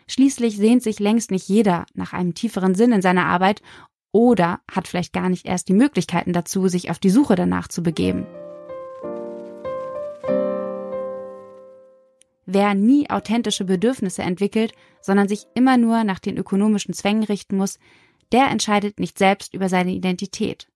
Schließlich 0.08 0.56
sehnt 0.56 0.82
sich 0.82 0.98
längst 0.98 1.30
nicht 1.30 1.48
jeder 1.48 1.86
nach 1.94 2.12
einem 2.12 2.34
tieferen 2.34 2.74
Sinn 2.74 2.92
in 2.92 3.00
seiner 3.00 3.26
Arbeit 3.26 3.62
oder 4.10 4.60
hat 4.70 4.88
vielleicht 4.88 5.12
gar 5.12 5.28
nicht 5.28 5.46
erst 5.46 5.68
die 5.68 5.72
Möglichkeiten 5.74 6.32
dazu, 6.32 6.66
sich 6.66 6.90
auf 6.90 6.98
die 6.98 7.10
Suche 7.10 7.36
danach 7.36 7.68
zu 7.68 7.82
begeben. 7.82 8.26
Wer 12.54 12.74
nie 12.74 13.08
authentische 13.08 13.64
Bedürfnisse 13.64 14.20
entwickelt, 14.20 14.74
sondern 15.00 15.26
sich 15.26 15.46
immer 15.54 15.78
nur 15.78 16.04
nach 16.04 16.18
den 16.18 16.36
ökonomischen 16.36 16.92
Zwängen 16.92 17.24
richten 17.24 17.56
muss, 17.56 17.78
der 18.30 18.50
entscheidet 18.50 19.00
nicht 19.00 19.16
selbst 19.16 19.54
über 19.54 19.70
seine 19.70 19.92
Identität. 19.92 20.68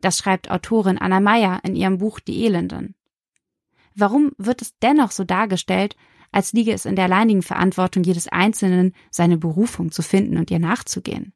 Das 0.00 0.18
schreibt 0.18 0.50
Autorin 0.50 0.98
Anna 0.98 1.20
Meyer 1.20 1.60
in 1.62 1.76
ihrem 1.76 1.98
Buch 1.98 2.18
Die 2.18 2.44
Elenden. 2.44 2.96
Warum 3.94 4.32
wird 4.36 4.62
es 4.62 4.76
dennoch 4.78 5.12
so 5.12 5.22
dargestellt, 5.22 5.94
als 6.32 6.52
liege 6.52 6.72
es 6.72 6.86
in 6.86 6.96
der 6.96 7.04
alleinigen 7.04 7.42
Verantwortung 7.42 8.02
jedes 8.02 8.26
Einzelnen, 8.26 8.92
seine 9.12 9.38
Berufung 9.38 9.92
zu 9.92 10.02
finden 10.02 10.36
und 10.38 10.50
ihr 10.50 10.58
nachzugehen? 10.58 11.34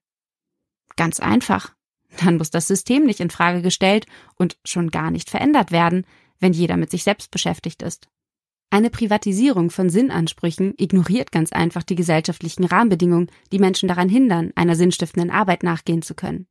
Ganz 0.97 1.21
einfach. 1.21 1.77
Dann 2.19 2.39
muss 2.39 2.51
das 2.51 2.67
System 2.67 3.07
nicht 3.07 3.21
in 3.21 3.31
Frage 3.31 3.63
gestellt 3.63 4.07
und 4.35 4.59
schon 4.65 4.91
gar 4.91 5.13
nicht 5.13 5.31
verändert 5.31 5.71
werden, 5.71 6.07
wenn 6.41 6.55
jeder 6.55 6.77
mit 6.77 6.91
sich 6.91 7.05
selbst 7.05 7.31
beschäftigt 7.31 7.83
ist. 7.83 8.09
Eine 8.73 8.89
Privatisierung 8.89 9.71
von 9.71 9.91
Sinnansprüchen 9.91 10.75
ignoriert 10.77 11.33
ganz 11.33 11.51
einfach 11.51 11.83
die 11.83 11.97
gesellschaftlichen 11.97 12.65
Rahmenbedingungen, 12.65 13.29
die 13.51 13.59
Menschen 13.59 13.89
daran 13.89 14.09
hindern, 14.09 14.53
einer 14.55 14.77
sinnstiftenden 14.77 15.33
Arbeit 15.33 15.65
nachgehen 15.65 16.03
zu 16.03 16.15
können. 16.15 16.47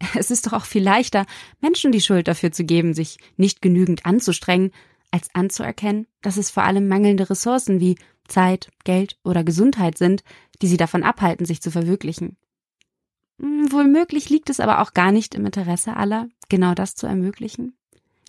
Es 0.14 0.30
ist 0.30 0.46
doch 0.46 0.52
auch 0.52 0.64
viel 0.66 0.82
leichter, 0.82 1.24
Menschen 1.60 1.90
die 1.90 2.02
Schuld 2.02 2.28
dafür 2.28 2.52
zu 2.52 2.64
geben, 2.64 2.92
sich 2.92 3.18
nicht 3.36 3.62
genügend 3.62 4.04
anzustrengen, 4.04 4.70
als 5.10 5.34
anzuerkennen, 5.34 6.06
dass 6.20 6.36
es 6.36 6.50
vor 6.50 6.64
allem 6.64 6.88
mangelnde 6.88 7.30
Ressourcen 7.30 7.80
wie 7.80 7.96
Zeit, 8.28 8.70
Geld 8.84 9.18
oder 9.24 9.44
Gesundheit 9.44 9.96
sind, 9.96 10.24
die 10.60 10.66
sie 10.66 10.76
davon 10.76 11.02
abhalten, 11.02 11.46
sich 11.46 11.62
zu 11.62 11.70
verwirklichen. 11.70 12.36
Hm, 13.38 13.72
Wohlmöglich 13.72 14.28
liegt 14.28 14.50
es 14.50 14.60
aber 14.60 14.80
auch 14.80 14.92
gar 14.94 15.12
nicht 15.12 15.34
im 15.34 15.46
Interesse 15.46 15.96
aller, 15.96 16.28
genau 16.48 16.74
das 16.74 16.94
zu 16.94 17.06
ermöglichen. 17.06 17.76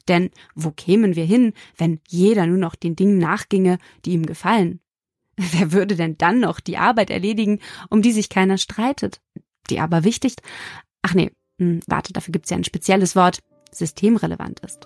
Denn 0.08 0.30
wo 0.56 0.72
kämen 0.72 1.16
wir 1.16 1.26
hin, 1.26 1.54
wenn 1.78 2.00
jeder 2.08 2.46
nur 2.46 2.58
noch 2.58 2.76
den 2.76 2.96
Dingen 2.96 3.18
nachginge, 3.18 3.78
die 4.06 4.12
ihm 4.12 4.26
gefallen? 4.26 4.80
Wer 5.38 5.72
würde 5.72 5.96
denn 5.96 6.18
dann 6.18 6.40
noch 6.40 6.60
die 6.60 6.78
Arbeit 6.78 7.10
erledigen, 7.10 7.60
um 7.90 8.02
die 8.02 8.12
sich 8.12 8.30
keiner 8.30 8.58
streitet, 8.58 9.22
die 9.70 9.80
aber 9.80 10.04
wichtig, 10.04 10.36
ach 11.02 11.14
nee, 11.14 11.32
hm, 11.60 11.80
warte, 11.88 12.14
dafür 12.14 12.32
gibt 12.32 12.46
es 12.46 12.52
ja 12.52 12.58
ein 12.58 12.64
spezielles 12.64 13.16
Wort, 13.16 13.40
systemrelevant 13.72 14.60
ist. 14.60 14.86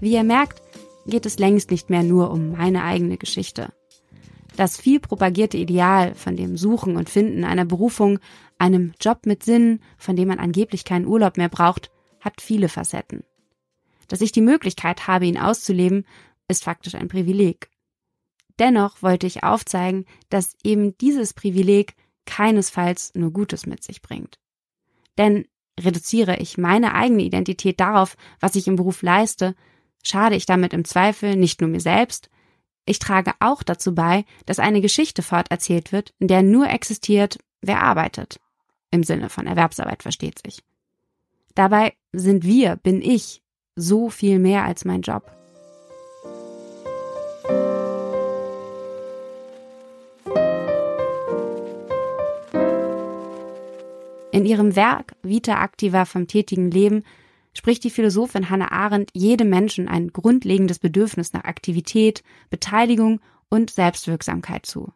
Wie 0.00 0.12
ihr 0.12 0.24
merkt, 0.24 0.60
geht 1.06 1.24
es 1.24 1.38
längst 1.38 1.70
nicht 1.70 1.88
mehr 1.88 2.02
nur 2.02 2.30
um 2.30 2.52
meine 2.52 2.84
eigene 2.84 3.16
Geschichte. 3.16 3.72
Das 4.56 4.76
viel 4.80 5.00
propagierte 5.00 5.56
Ideal 5.56 6.14
von 6.14 6.36
dem 6.36 6.56
Suchen 6.56 6.96
und 6.96 7.10
Finden 7.10 7.44
einer 7.44 7.64
Berufung, 7.64 8.20
einem 8.58 8.92
Job 9.00 9.26
mit 9.26 9.42
Sinn, 9.42 9.80
von 9.98 10.14
dem 10.14 10.28
man 10.28 10.38
angeblich 10.38 10.84
keinen 10.84 11.06
Urlaub 11.06 11.36
mehr 11.36 11.48
braucht, 11.48 11.90
hat 12.20 12.40
viele 12.40 12.68
Facetten. 12.68 13.24
Dass 14.08 14.20
ich 14.20 14.32
die 14.32 14.40
Möglichkeit 14.40 15.06
habe, 15.06 15.26
ihn 15.26 15.38
auszuleben, 15.38 16.06
ist 16.46 16.64
faktisch 16.64 16.94
ein 16.94 17.08
Privileg. 17.08 17.68
Dennoch 18.58 19.02
wollte 19.02 19.26
ich 19.26 19.42
aufzeigen, 19.42 20.04
dass 20.28 20.56
eben 20.62 20.96
dieses 20.98 21.32
Privileg 21.32 21.94
keinesfalls 22.24 23.12
nur 23.14 23.32
Gutes 23.32 23.66
mit 23.66 23.82
sich 23.82 24.02
bringt. 24.02 24.38
Denn 25.18 25.46
reduziere 25.80 26.36
ich 26.36 26.58
meine 26.58 26.94
eigene 26.94 27.22
Identität 27.22 27.80
darauf, 27.80 28.16
was 28.38 28.54
ich 28.54 28.68
im 28.68 28.76
Beruf 28.76 29.02
leiste, 29.02 29.56
schade 30.02 30.36
ich 30.36 30.46
damit 30.46 30.72
im 30.72 30.84
Zweifel 30.84 31.34
nicht 31.34 31.60
nur 31.60 31.70
mir 31.70 31.80
selbst, 31.80 32.30
ich 32.86 32.98
trage 32.98 33.32
auch 33.40 33.62
dazu 33.62 33.94
bei, 33.94 34.24
dass 34.46 34.58
eine 34.58 34.80
Geschichte 34.80 35.22
forterzählt 35.22 35.92
wird, 35.92 36.12
in 36.18 36.28
der 36.28 36.42
nur 36.42 36.68
existiert, 36.68 37.38
wer 37.62 37.82
arbeitet. 37.82 38.40
Im 38.90 39.02
Sinne 39.02 39.28
von 39.28 39.46
Erwerbsarbeit 39.46 40.02
versteht 40.02 40.40
sich. 40.44 40.62
Dabei 41.54 41.94
sind 42.12 42.44
wir, 42.44 42.76
bin 42.76 43.00
ich, 43.00 43.42
so 43.76 44.10
viel 44.10 44.38
mehr 44.38 44.64
als 44.64 44.84
mein 44.84 45.02
Job. 45.02 45.30
In 54.30 54.46
ihrem 54.46 54.76
Werk 54.76 55.14
Vita 55.22 55.62
Activa 55.62 56.04
vom 56.04 56.26
tätigen 56.26 56.70
Leben 56.70 57.04
spricht 57.56 57.84
die 57.84 57.90
Philosophin 57.90 58.50
Hannah 58.50 58.72
Arendt 58.72 59.10
jedem 59.14 59.48
Menschen 59.48 59.88
ein 59.88 60.08
grundlegendes 60.08 60.78
Bedürfnis 60.78 61.32
nach 61.32 61.44
Aktivität, 61.44 62.22
Beteiligung 62.50 63.20
und 63.48 63.70
Selbstwirksamkeit 63.70 64.66
zu. 64.66 64.92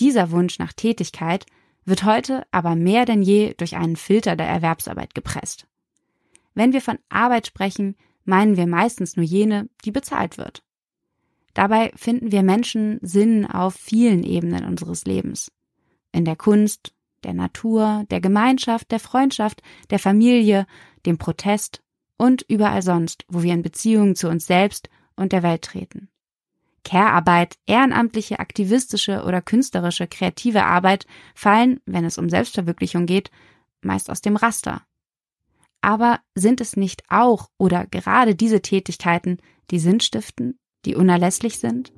Dieser 0.00 0.30
Wunsch 0.30 0.58
nach 0.58 0.72
Tätigkeit 0.72 1.46
wird 1.84 2.04
heute 2.04 2.44
aber 2.50 2.74
mehr 2.74 3.04
denn 3.04 3.22
je 3.22 3.54
durch 3.54 3.76
einen 3.76 3.96
Filter 3.96 4.36
der 4.36 4.48
Erwerbsarbeit 4.48 5.14
gepresst. 5.14 5.66
Wenn 6.54 6.72
wir 6.72 6.80
von 6.80 6.98
Arbeit 7.08 7.46
sprechen, 7.46 7.96
meinen 8.24 8.56
wir 8.56 8.66
meistens 8.66 9.16
nur 9.16 9.24
jene, 9.24 9.68
die 9.84 9.90
bezahlt 9.90 10.38
wird. 10.38 10.62
Dabei 11.54 11.92
finden 11.96 12.32
wir 12.32 12.42
Menschen 12.42 12.98
Sinn 13.02 13.46
auf 13.46 13.74
vielen 13.74 14.22
Ebenen 14.22 14.64
unseres 14.64 15.04
Lebens. 15.04 15.52
In 16.12 16.24
der 16.24 16.36
Kunst, 16.36 16.94
der 17.24 17.34
Natur, 17.34 18.04
der 18.10 18.20
Gemeinschaft, 18.20 18.90
der 18.90 19.00
Freundschaft, 19.00 19.62
der 19.90 19.98
Familie, 19.98 20.66
dem 21.06 21.18
Protest 21.18 21.82
und 22.16 22.42
überall 22.48 22.82
sonst, 22.82 23.24
wo 23.28 23.42
wir 23.42 23.54
in 23.54 23.62
Beziehungen 23.62 24.14
zu 24.14 24.28
uns 24.28 24.46
selbst 24.46 24.88
und 25.16 25.32
der 25.32 25.42
Welt 25.42 25.62
treten. 25.62 26.08
Care-Arbeit, 26.84 27.58
ehrenamtliche, 27.66 28.40
aktivistische 28.40 29.22
oder 29.24 29.40
künstlerische, 29.40 30.06
kreative 30.06 30.64
Arbeit 30.64 31.06
fallen, 31.34 31.80
wenn 31.86 32.04
es 32.04 32.18
um 32.18 32.28
Selbstverwirklichung 32.28 33.06
geht, 33.06 33.30
meist 33.82 34.10
aus 34.10 34.20
dem 34.20 34.36
Raster. 34.36 34.82
Aber 35.80 36.20
sind 36.34 36.60
es 36.60 36.76
nicht 36.76 37.02
auch 37.08 37.48
oder 37.58 37.86
gerade 37.86 38.34
diese 38.34 38.62
Tätigkeiten, 38.62 39.38
die 39.70 39.78
Sinn 39.78 40.00
stiften, 40.00 40.58
die 40.84 40.94
unerlässlich 40.94 41.58
sind? 41.58 41.92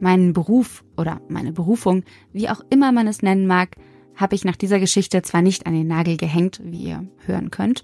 Meinen 0.00 0.32
Beruf 0.32 0.84
oder 0.96 1.20
meine 1.28 1.52
Berufung, 1.52 2.04
wie 2.32 2.48
auch 2.48 2.60
immer 2.70 2.92
man 2.92 3.06
es 3.06 3.22
nennen 3.22 3.46
mag, 3.46 3.76
habe 4.14 4.34
ich 4.34 4.44
nach 4.44 4.56
dieser 4.56 4.80
Geschichte 4.80 5.22
zwar 5.22 5.42
nicht 5.42 5.66
an 5.66 5.74
den 5.74 5.86
Nagel 5.86 6.16
gehängt, 6.16 6.60
wie 6.64 6.84
ihr 6.84 7.06
hören 7.24 7.50
könnt, 7.50 7.82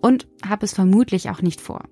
und 0.00 0.26
habe 0.46 0.64
es 0.64 0.72
vermutlich 0.72 1.30
auch 1.30 1.42
nicht 1.42 1.60
vor. 1.60 1.84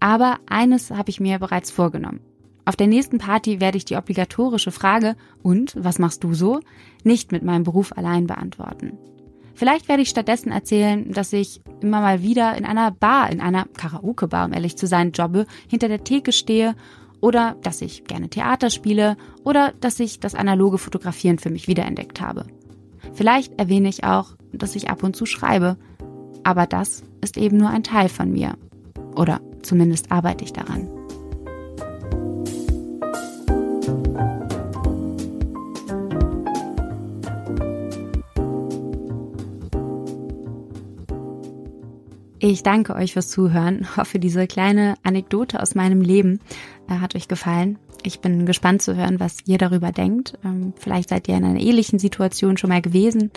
Aber 0.00 0.38
eines 0.48 0.90
habe 0.90 1.10
ich 1.10 1.20
mir 1.20 1.38
bereits 1.38 1.70
vorgenommen. 1.70 2.20
Auf 2.64 2.76
der 2.76 2.88
nächsten 2.88 3.18
Party 3.18 3.60
werde 3.60 3.78
ich 3.78 3.84
die 3.84 3.96
obligatorische 3.96 4.72
Frage 4.72 5.16
und 5.42 5.74
was 5.78 5.98
machst 5.98 6.24
du 6.24 6.34
so 6.34 6.60
nicht 7.04 7.30
mit 7.30 7.44
meinem 7.44 7.62
Beruf 7.62 7.96
allein 7.96 8.26
beantworten. 8.26 8.98
Vielleicht 9.54 9.88
werde 9.88 10.02
ich 10.02 10.10
stattdessen 10.10 10.50
erzählen, 10.50 11.12
dass 11.12 11.32
ich 11.32 11.62
immer 11.80 12.00
mal 12.00 12.22
wieder 12.22 12.56
in 12.58 12.66
einer 12.66 12.90
Bar, 12.90 13.30
in 13.30 13.40
einer 13.40 13.64
Karaoke-Bar, 13.64 14.46
um 14.46 14.52
ehrlich 14.52 14.76
zu 14.76 14.86
sein, 14.86 15.12
jobbe, 15.12 15.46
hinter 15.68 15.88
der 15.88 16.04
Theke 16.04 16.32
stehe 16.32 16.74
oder 17.26 17.56
dass 17.60 17.82
ich 17.82 18.04
gerne 18.04 18.28
Theater 18.28 18.70
spiele 18.70 19.16
oder 19.42 19.72
dass 19.80 19.98
ich 19.98 20.20
das 20.20 20.36
analoge 20.36 20.78
Fotografieren 20.78 21.40
für 21.40 21.50
mich 21.50 21.66
wiederentdeckt 21.66 22.20
habe. 22.20 22.46
Vielleicht 23.14 23.58
erwähne 23.58 23.88
ich 23.88 24.04
auch, 24.04 24.36
dass 24.52 24.76
ich 24.76 24.90
ab 24.90 25.02
und 25.02 25.16
zu 25.16 25.26
schreibe, 25.26 25.76
aber 26.44 26.68
das 26.68 27.02
ist 27.20 27.36
eben 27.36 27.56
nur 27.56 27.70
ein 27.70 27.82
Teil 27.82 28.08
von 28.08 28.30
mir. 28.30 28.56
Oder 29.16 29.40
zumindest 29.62 30.12
arbeite 30.12 30.44
ich 30.44 30.52
daran. 30.52 30.88
Ich 42.38 42.62
danke 42.62 42.94
euch 42.94 43.14
fürs 43.14 43.28
Zuhören. 43.28 43.96
Hoffe, 43.96 44.20
diese 44.20 44.46
kleine 44.46 44.94
Anekdote 45.02 45.60
aus 45.60 45.74
meinem 45.74 46.00
Leben 46.00 46.38
hat 46.88 47.14
euch 47.14 47.28
gefallen. 47.28 47.78
Ich 48.02 48.20
bin 48.20 48.46
gespannt 48.46 48.82
zu 48.82 48.96
hören, 48.96 49.18
was 49.18 49.38
ihr 49.46 49.58
darüber 49.58 49.92
denkt. 49.92 50.38
Ähm, 50.44 50.72
vielleicht 50.78 51.08
seid 51.08 51.28
ihr 51.28 51.36
in 51.36 51.44
einer 51.44 51.60
ähnlichen 51.60 51.98
Situation 51.98 52.56
schon 52.56 52.70
mal 52.70 52.82
gewesen. 52.82 53.30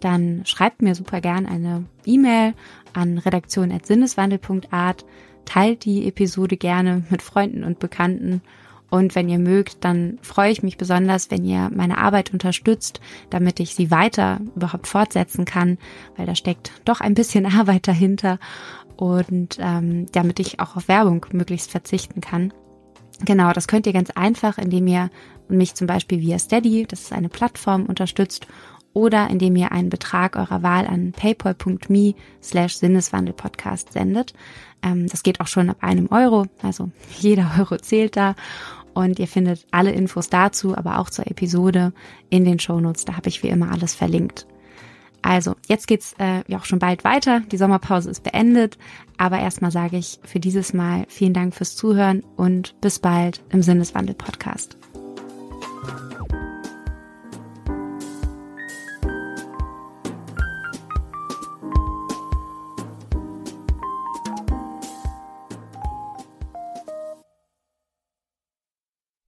Dann 0.00 0.42
schreibt 0.44 0.82
mir 0.82 0.94
super 0.94 1.20
gern 1.20 1.46
eine 1.46 1.84
E-Mail 2.04 2.54
an 2.92 3.18
redaktion.sinneswandel.art. 3.18 5.04
Teilt 5.44 5.84
die 5.84 6.06
Episode 6.08 6.56
gerne 6.56 7.04
mit 7.10 7.22
Freunden 7.22 7.64
und 7.64 7.78
Bekannten 7.78 8.42
und 8.90 9.14
wenn 9.14 9.28
ihr 9.28 9.38
mögt, 9.38 9.84
dann 9.84 10.18
freue 10.22 10.50
ich 10.50 10.62
mich 10.62 10.78
besonders, 10.78 11.30
wenn 11.30 11.44
ihr 11.44 11.70
meine 11.74 11.98
Arbeit 11.98 12.32
unterstützt, 12.32 13.00
damit 13.30 13.60
ich 13.60 13.74
sie 13.74 13.90
weiter 13.90 14.40
überhaupt 14.56 14.86
fortsetzen 14.86 15.44
kann, 15.44 15.78
weil 16.16 16.26
da 16.26 16.34
steckt 16.34 16.72
doch 16.84 17.00
ein 17.00 17.14
bisschen 17.14 17.46
Arbeit 17.58 17.86
dahinter 17.86 18.38
und 18.96 19.58
ähm, 19.60 20.06
damit 20.12 20.40
ich 20.40 20.60
auch 20.60 20.76
auf 20.76 20.88
Werbung 20.88 21.24
möglichst 21.32 21.70
verzichten 21.70 22.20
kann. 22.20 22.52
Genau, 23.24 23.52
das 23.52 23.66
könnt 23.66 23.86
ihr 23.86 23.92
ganz 23.92 24.10
einfach, 24.10 24.58
indem 24.58 24.86
ihr 24.86 25.10
mich 25.48 25.74
zum 25.74 25.86
Beispiel 25.86 26.20
via 26.20 26.38
Steady, 26.38 26.86
das 26.86 27.02
ist 27.02 27.12
eine 27.12 27.28
Plattform, 27.28 27.86
unterstützt 27.86 28.46
oder 28.92 29.28
indem 29.30 29.56
ihr 29.56 29.72
einen 29.72 29.90
Betrag 29.90 30.36
eurer 30.36 30.62
Wahl 30.62 30.86
an 30.86 31.12
paypal.me 31.12 32.14
slash 32.42 32.76
Sinneswandelpodcast 32.76 33.92
sendet. 33.92 34.34
Ähm, 34.82 35.06
das 35.08 35.22
geht 35.22 35.40
auch 35.40 35.46
schon 35.46 35.70
ab 35.70 35.78
einem 35.80 36.08
Euro, 36.10 36.46
also 36.62 36.90
jeder 37.18 37.50
Euro 37.58 37.76
zählt 37.76 38.16
da. 38.16 38.34
Und 38.94 39.20
ihr 39.20 39.28
findet 39.28 39.64
alle 39.70 39.92
Infos 39.92 40.28
dazu, 40.28 40.76
aber 40.76 40.98
auch 40.98 41.10
zur 41.10 41.28
Episode 41.28 41.92
in 42.30 42.44
den 42.44 42.58
Shownotes. 42.58 43.04
Da 43.04 43.16
habe 43.16 43.28
ich 43.28 43.44
wie 43.44 43.48
immer 43.48 43.70
alles 43.70 43.94
verlinkt. 43.94 44.46
Also, 45.22 45.56
jetzt 45.66 45.88
geht's 45.88 46.14
äh, 46.18 46.42
ja 46.46 46.58
auch 46.58 46.64
schon 46.64 46.78
bald 46.78 47.04
weiter. 47.04 47.40
Die 47.40 47.56
Sommerpause 47.56 48.10
ist 48.10 48.22
beendet. 48.22 48.78
Aber 49.16 49.38
erstmal 49.38 49.72
sage 49.72 49.96
ich 49.96 50.20
für 50.24 50.40
dieses 50.40 50.72
Mal 50.72 51.04
vielen 51.08 51.34
Dank 51.34 51.54
fürs 51.54 51.74
Zuhören 51.74 52.22
und 52.36 52.80
bis 52.80 52.98
bald 53.00 53.42
im 53.50 53.62
Sinneswandel-Podcast. 53.62 54.76